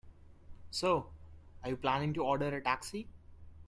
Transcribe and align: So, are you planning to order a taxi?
So, 0.71 1.11
are 1.63 1.69
you 1.69 1.77
planning 1.77 2.11
to 2.15 2.23
order 2.23 2.57
a 2.57 2.59
taxi? 2.63 3.07